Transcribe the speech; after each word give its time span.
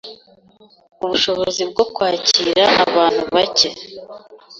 ubushobozi 1.03 1.61
bwo 1.71 1.83
kwakira 1.93 2.63
abantu 2.85 3.21
bacye 3.33 3.69